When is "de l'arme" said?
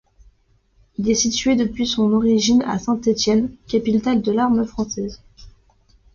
4.23-4.65